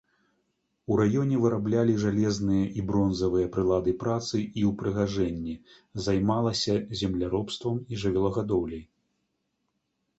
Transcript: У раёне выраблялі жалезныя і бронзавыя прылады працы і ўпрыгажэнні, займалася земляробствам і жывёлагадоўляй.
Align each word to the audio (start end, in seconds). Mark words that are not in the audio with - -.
У 0.93 0.95
раёне 0.99 1.35
выраблялі 1.43 1.93
жалезныя 2.05 2.65
і 2.79 2.85
бронзавыя 2.93 3.51
прылады 3.57 3.95
працы 4.05 4.41
і 4.61 4.65
ўпрыгажэнні, 4.71 5.55
займалася 6.07 6.73
земляробствам 7.03 7.75
і 7.91 8.05
жывёлагадоўляй. 8.05 8.83